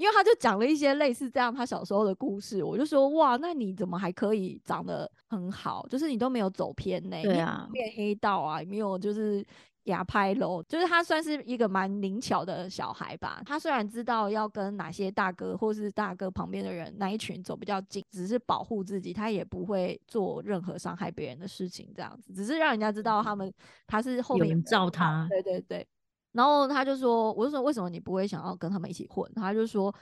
[0.00, 5.86] 因为他就讲了一些类似这样他小时候的故事，我就说哇，那你怎么还可以长得很好？
[5.90, 9.44] 就是你都没有走偏呢，对啊，变黑道啊，没有就是
[9.84, 13.42] 牙拍喽，就是他算是一个蛮灵巧的小孩吧。
[13.44, 23.52] 他虽然知道要跟哪些大哥或是大哥旁边的人那一群走比较近，只是保护自己，他也不会做任何伤害别人的事情，这样子，只是让人家知道他们
[23.86, 25.86] 他是后面罩他，对对对。
[26.32, 29.92] 然后他就说：“我就说为什么你不会想要跟他们一起混？”他就说：“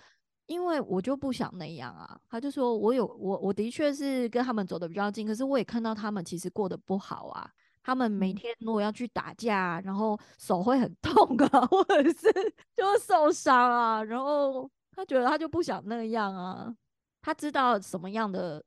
[0.47, 7.51] 因为我就不想那样啊。”他就说：“我有我我的确是跟他们走的比较近，可是我也看到他们其实过得不好啊。
[7.83, 11.15] 他们每天如果要去打架，然后手会很痛
[11.51, 12.31] 啊， 或者是
[12.77, 14.05] 就会受伤啊。
[14.05, 16.75] 然后他觉得他就不想那样啊。
[17.23, 18.63] 他知道什么样的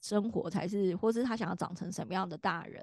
[0.00, 2.82] 生活才是，或是他想要长成什么样的大人。”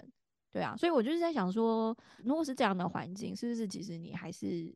[0.57, 4.73] 对啊，所以我就是在想说，如果是这样的环境，是不是其实你还是，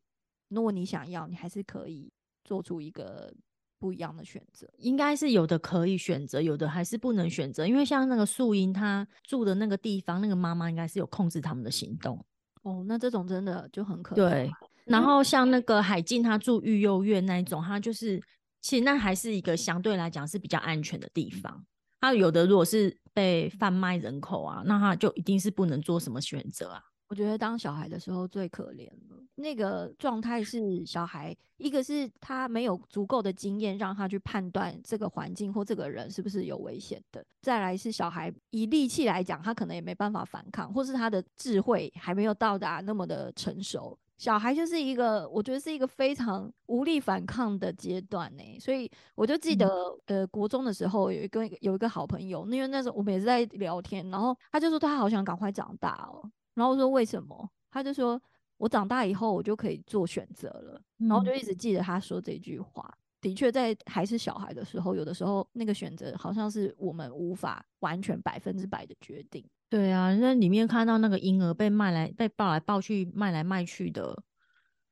[0.50, 2.14] 如果你想要，你还是可以
[2.44, 3.34] 做出一个
[3.80, 4.70] 不一样的选择。
[4.78, 7.66] 应该是有的可以选择，有的还是不能选择。
[7.66, 12.24] 因为像那个素英她住的那个地方，那个妈妈应该是有控制他们的行动。
[12.62, 14.52] 哦，那这种真的就很可对。
[14.86, 18.22] 然后像那个海静，她住育幼院那一种，她就是
[18.62, 21.66] 其实那还是一个相对来讲是比较安全的地方。
[22.02, 26.84] 他有的如果是被贩卖人口啊，那他就一定是不能做什么选择啊。
[27.08, 44.00] 我觉得当小孩的时候最可怜了，那个状态是小孩，一个是他没有足够的经验让他去判断这个环境或这个人是不是有危险的，再来是小孩以力气来讲，他可能也没办法反抗，或是他的智慧还没有到达那么的成熟。
[44.22, 49.68] 小孩就是一个，我觉得是一个非常无力反抗的阶段呢，所以我就记得，
[50.06, 56.22] 呃，国中的时候有一个有一个好朋友，因为那时候我们也是在聊天，然后他就说他好想赶快长大哦，
[56.54, 57.50] 然后我说为什么？
[57.72, 58.22] 他就说
[58.58, 62.96] 我长大以后我就可以做选择了，然后就一直记得他说这句话。
[63.22, 69.46] 的确，在还是小孩的时候，有的时候那个选择好像是我们无法完全百分之百的决定。
[69.70, 74.22] 对啊，那里面看到那个婴儿被卖来、被抱来抱去、卖来卖去的，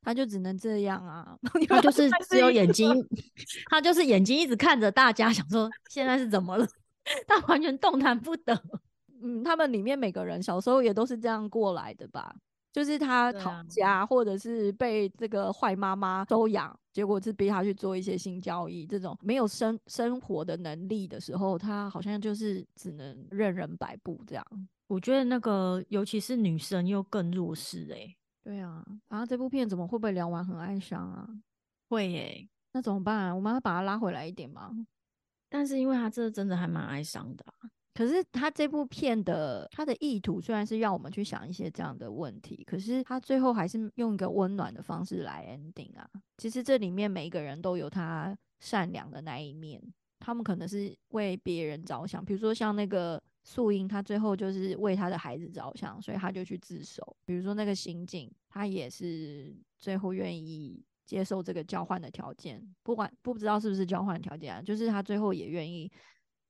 [0.02, 1.38] 他就只能这样啊。
[1.68, 2.90] 他就是只有眼睛，
[3.70, 6.66] 他就是眼睛一直看着大家，想说现在是怎么了？
[7.28, 8.62] 他完全动弹不得。
[9.22, 12.34] 嗯，他们里面每个人小时候也都是这样过来的吧？
[12.72, 24.46] 就是他逃家，或者是被这个坏妈妈收养，结果是逼他去做一些性交易，这种没有生生活的能力的时候，他好像就是只能任人摆布这样。
[24.88, 31.28] 我觉得那个尤其是女生又更弱势哎、对啊，然后这部片怎么会不会聊完很哀伤啊？
[31.90, 33.36] 会耶、那怎么办啊？
[33.36, 34.72] 我们要把它拉回来一点吗？
[35.50, 46.10] 但是因为他这真的还蛮哀伤的啊、可是他这部片的他的意图虽然是让我们去想一些这样的问题，可是他最后还是用一个温暖的方式来 ending 啊。
[46.38, 49.84] 其实这里面每一个人都有他善良的那一面，
[50.18, 57.18] 他们可能是为别人着想，比如说像那个素英，他最后就是为他的孩子着想，所以他就去自首。
[57.26, 65.92] 比如说那个刑警，他也是最后愿意接受这个交换的条件，不管不知道是不是交换条件啊，就是他最后也愿意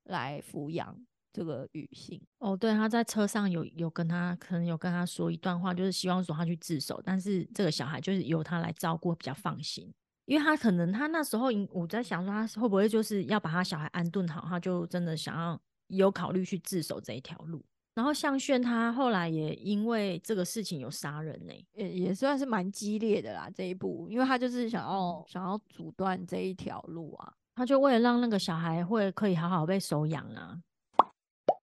[0.04, 0.96] 来抚养
[1.32, 2.20] 这个女性。
[2.38, 9.92] 哦，对，他在车上有有跟他可能有跟他说一段话，就是希望说他去自首，但是这个小孩就是由他来照顾比较放心，
[10.26, 17.64] 因为他可能他那时候我在想说他会不会就是要把他小孩安顿好，他就真的想要有考虑去自首这一条路。
[17.92, 27.32] 然后向炫他后来也因为这个事情有杀人呢、也也算是蛮激烈的啦这一步，因为他就是想要想要阻断这一条路啊。
[27.56, 30.56] 他就为了让那个小孩会可以好好被收养啊，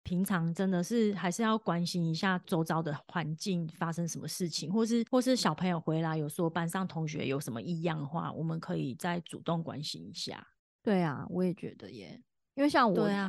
[0.05, 10.47] 平常真的是还是要关心一下周遭的环境发生什么事情，或是或是小朋友回来有说班上同学有什么异样的话，我们可以再主动关心一下。
[10.83, 12.21] 对啊，我也觉得耶，
[12.53, 13.27] 因为像我对啊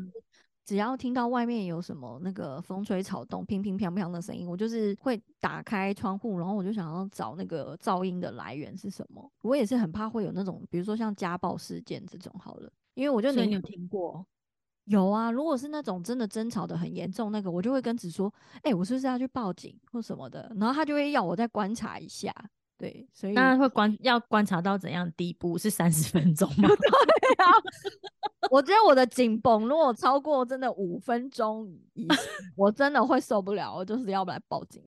[0.66, 9.32] 只要听到外面有什么那个风吹草动、乒乒乓乓的声音，我就是会打开窗户，然后我就想要找那个噪音的来源是什么。
[9.40, 14.26] 我也是很怕会有那种，比如说像家暴事件这种好了，因为我就宁所以你有听过？
[14.86, 18.32] 有啊，如果是那种真的争吵的很严重，那个我就会跟子说，
[18.62, 20.50] 哎、我是不是要去报警或什么的？
[20.58, 22.34] 然后他就会要我再观察一下。
[22.78, 25.56] 对，所以那会观要观察到怎样地步？
[25.56, 26.68] 是三十分钟吗？
[26.76, 27.50] 对啊
[28.50, 32.06] 我觉得我的紧绷如果超过真的五分钟以，
[32.54, 34.82] 我真的会受不了，我就是要不来报警。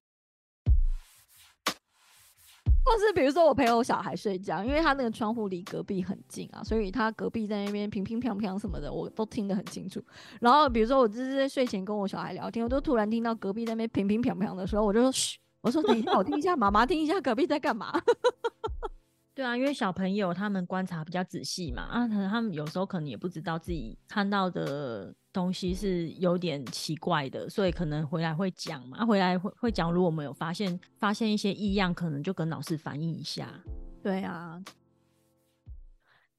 [2.84, 10.04] 或是比如说我陪我小孩睡觉，因为他那个窗户离隔壁很近啊，所以他隔壁在那边乒乒乓乓什么的，我都听得很清楚。
[10.42, 17.92] 然后比如说我就是在睡前跟我小孩聊天，我就突然听到隔壁那边乒乒乓乓的时候，我就说嘘，我说等一下，我听一下，妈妈听一下隔壁在干嘛。
[19.36, 33.62] 对啊，因为小朋友他们观察比较仔细嘛，啊，可能他们有时候可能也不知道自己看到的东西是有点奇怪的，所以可能回来会讲嘛，回来会会讲，如果我们有发现发现一些异样，可能就跟老师反映一下。
[34.02, 34.64] 对啊，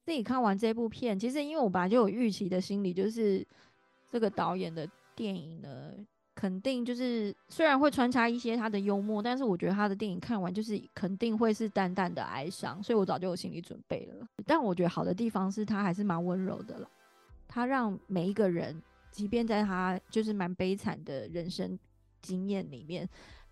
[0.03, 3.45] 自己看完这部片，其实因为我本来就有预期的心理，就是
[4.09, 5.91] 这个导演的电影呢，
[6.35, 14.27] 肯定就是虽然会穿插一些他的幽默，但是我觉得他的电影看完就是肯定会是淡淡的哀伤，所以我早就有心理准备了。
[14.45, 16.89] 但我觉得好的地方是他还是蛮温柔的了，
[17.53, 18.81] 他让每一个人，
[19.11, 21.77] 即便在他就是蛮悲惨的人生
[22.21, 23.07] 经验里面，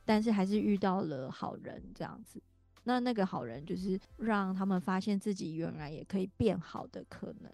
[0.05, 2.41] 但是还是遇到了好人这样子。
[2.85, 7.51] 那那个好人就是让他们发现自己原来也可以变好的可能。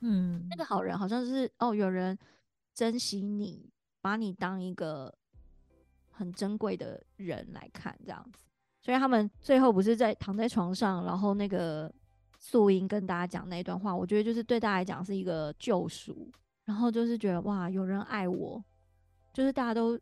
[0.00, 2.16] 嗯那个好人好像是哦，有人
[2.74, 5.12] 珍惜你，把你当一个
[6.10, 8.44] 很珍贵的人来看，这样子。
[8.82, 11.92] 所以他们最后不是在躺在床上，然后那个
[12.48, 16.30] 素英跟大家讲那一段话，我觉得就是对大家来讲是一个救赎，
[16.64, 18.62] 然后就是觉得哇，有人爱我，
[19.32, 19.98] 就是大家都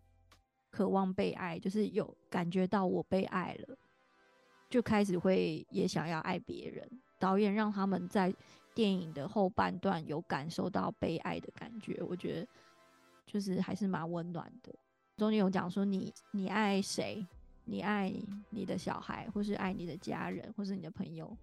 [0.71, 3.75] 渴望被爱，就是有感觉到我被爱了，
[4.69, 6.87] 就开始会也想要爱别人。
[7.19, 8.31] 导演让他们在
[8.75, 12.47] 电影的后半段有感受到被爱的感觉，我觉得
[13.25, 14.71] 就是还是蛮温暖的。
[15.17, 17.27] 中间有讲说你你爱谁，
[17.65, 18.13] 你爱
[18.51, 21.35] 你的小孩，或是爱你的家人，或是你的朋友，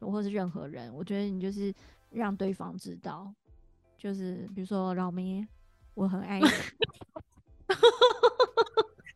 [0.00, 1.72] 或是任何人，我觉得你就是
[2.10, 3.32] 让对方知道，
[3.98, 5.46] 就是比如说老咩，
[5.94, 6.46] 我很爱你。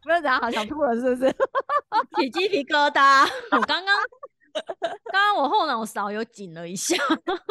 [0.02, 1.34] 不要讲，好想吐了，是不是？
[2.20, 3.26] 起鸡皮疙瘩。
[3.52, 3.96] 我刚刚
[4.74, 6.96] 刚刚我后脑勺有紧了一下，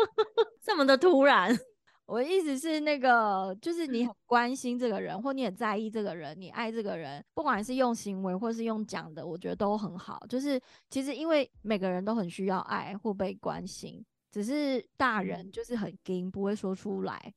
[0.62, 1.58] 这么的突然。
[2.06, 10.24] 我的意思是，那个就是你很关心这个人，或你很在意这个人，你爱这个人，不管是用行为或是用讲的，我觉得都很好。
[10.28, 17.34] 就是其实因为每个人都很需要爱或被关心，只是大人就是很硬，不会说出来，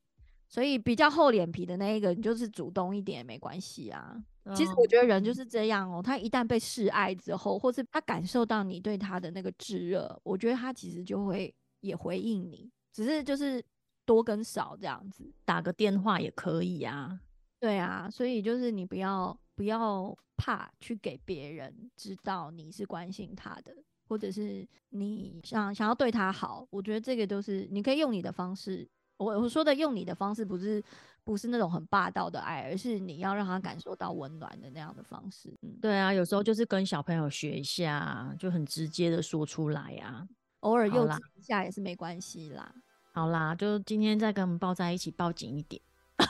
[0.49, 4.21] 所以比较厚脸皮的那一个，你就是主动一点也没关系啊。
[4.55, 13.63] 其实我觉得人就是这样哦，他一旦被示爱之后，或是他感受到你对他的那个炙热，我觉得他其实就会也回应你，只是就是
[14.07, 15.29] 多跟少这样子。
[15.45, 17.19] 打个电话也可以啊。
[17.59, 23.75] 对啊，所以就是你不要不要怕去给别人知道你是关心他的，
[24.07, 26.65] 或者是你想想要对他好。
[26.69, 28.87] 我觉得这个都是你可以用你的方式。
[29.17, 30.81] 我我说的用你的方式，不是
[31.23, 35.51] 不是那种很霸道的爱，而是你要让他感受到温暖的那样的方式。
[35.63, 40.27] 嗯，对啊，有时候就是跟小朋友学一下，就很直接的说出来啊，
[40.59, 42.71] 偶尔幼稚一下也是没关系啦。
[43.17, 45.81] 好啦，就今天再跟我们抱在一起，抱紧一点。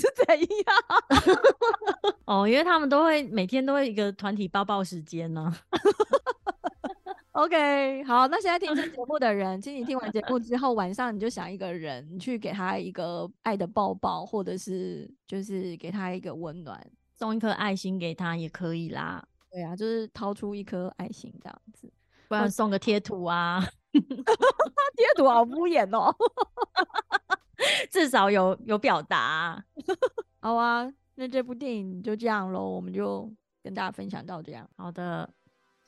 [0.00, 0.48] 是怎样？
[2.24, 5.54] 哦，因为他们都会每天都会一个团体抱抱时间呢。
[7.32, 16.82] OK，好，那现在听这节目的人，请你听完节目之后，晚上你就想一个人去给他一个爱的抱抱，或者是就是给他一个温暖，
[17.18, 19.22] 送一颗爱心给他也可以啦。
[19.50, 21.92] 对啊，就是掏出一颗爱心这样子，
[22.30, 23.60] 不然送个贴图啊。
[23.92, 26.14] 贴图好敷衍哦，
[27.90, 29.60] 至少有有表达。
[30.40, 33.28] 好啊，那这部电影就这样喽，我们就
[33.64, 34.68] 跟大家分享到这样。
[34.76, 35.28] 好的。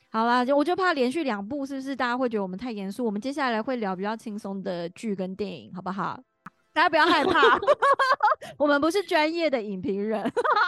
[0.09, 3.05] 好啦，就我就怕连续两部是不是大家会觉得我们太严肃？
[3.05, 6.21] 我们接下来会聊比较轻松的剧跟电影，好不好？
[6.73, 7.59] 大家不要害怕，
[8.57, 10.21] 我们不是专业的影评人，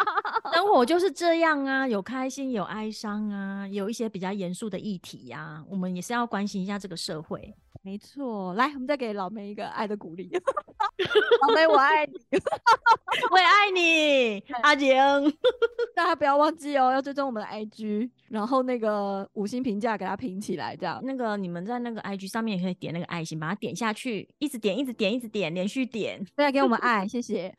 [0.53, 7.55] 生活就是这样啊，有开心有哀伤啊，有一些比较严肃的议题呀，我们也是要关心一下这个社会。
[7.85, 10.27] 没错，来，我们再给老梅一个爱的鼓励。
[11.47, 12.13] 老梅，我爱你，
[13.29, 14.91] 我也爱你，阿晴。
[15.95, 20.99] 大家不要忘记哦，要追踪我们的 IG，然后那个五星评价给它评起来，这样。
[21.03, 27.55] 那个你们在那个 IG 上面也可以点那个爱心，把它点下去，一直点，一直点，一直点，连续点，大家给我们爱，谢谢。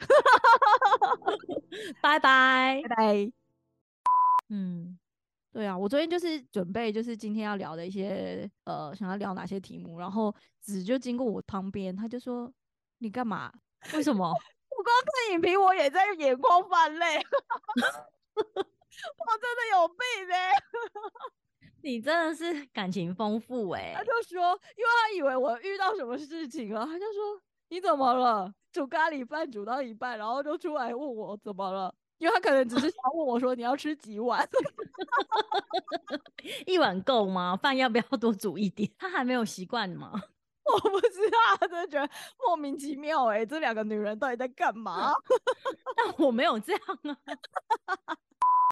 [2.03, 3.33] 拜拜，拜拜。
[4.49, 4.99] 嗯。
[5.57, 12.52] 对啊，我昨天就是准备，就是今天要聊的一些，呃，想要聊哪些题目，然后子就经过我旁边，他就说
[13.00, 13.50] ：“你干嘛？
[13.94, 14.28] 为什么？
[14.28, 17.22] 我光看影评，我也在眼眶泛泪， 我
[19.40, 19.96] 真的有病
[20.30, 20.50] 哎！
[21.82, 27.40] 你真的是感情丰富哎！”他就说，因为他以为我遇到什么事情了，他就说
[27.70, 28.52] ：“你怎么了？
[28.70, 34.47] 煮咖喱饭煮到一半，然后就出来问我怎么了。”因为他可能只是想问我说你要吃几碗，
[36.67, 37.57] 一碗够吗？
[37.62, 38.91] 饭要不要多煮一点？
[38.99, 40.12] 他还没有习惯吗？
[40.67, 41.39] 我不知道，
[41.69, 42.11] 真的觉得
[42.45, 45.12] 莫名其妙哎，这两个女人到底在干嘛？
[45.97, 47.17] 但我没有这样啊。